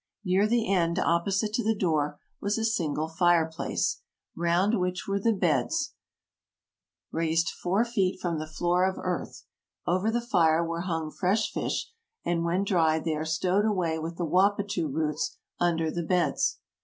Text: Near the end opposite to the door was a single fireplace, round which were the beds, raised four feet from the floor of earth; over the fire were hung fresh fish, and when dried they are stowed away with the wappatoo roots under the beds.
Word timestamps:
Near 0.25 0.47
the 0.47 0.67
end 0.73 0.97
opposite 0.97 1.53
to 1.53 1.63
the 1.63 1.75
door 1.75 2.19
was 2.39 2.57
a 2.57 2.65
single 2.65 3.07
fireplace, 3.07 4.01
round 4.35 4.79
which 4.79 5.07
were 5.07 5.19
the 5.19 5.31
beds, 5.31 5.93
raised 7.11 7.51
four 7.51 7.85
feet 7.85 8.19
from 8.19 8.39
the 8.39 8.47
floor 8.47 8.89
of 8.89 8.97
earth; 8.97 9.45
over 9.85 10.09
the 10.09 10.19
fire 10.19 10.65
were 10.65 10.81
hung 10.89 11.11
fresh 11.11 11.51
fish, 11.51 11.91
and 12.25 12.43
when 12.43 12.63
dried 12.63 13.05
they 13.05 13.13
are 13.15 13.25
stowed 13.25 13.63
away 13.63 13.99
with 13.99 14.17
the 14.17 14.25
wappatoo 14.25 14.87
roots 14.87 15.37
under 15.59 15.91
the 15.91 16.01
beds. 16.01 16.57